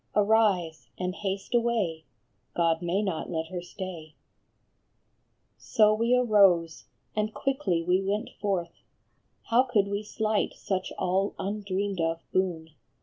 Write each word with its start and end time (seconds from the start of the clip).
Arise, 0.15 0.87
and 0.97 1.13
haste 1.13 1.53
away; 1.53 2.05
God 2.55 2.81
may 2.81 3.03
not 3.03 3.29
let 3.29 3.49
her 3.49 3.61
stay." 3.61 4.15
74 5.59 5.85
ONLY 5.85 5.93
A 5.93 5.93
DREAM. 5.93 5.93
So 5.93 5.93
we 5.93 6.15
arose, 6.57 6.85
and 7.15 7.33
quickly 7.35 7.83
we 7.83 8.01
went 8.01 8.31
forth; 8.31 8.81
How 9.43 9.61
could 9.61 9.87
we 9.87 10.01
slight 10.01 10.53
such 10.53 10.91
all 10.97 11.35
undreamed 11.37 12.01
of 12.01 12.23
boon 12.33 12.71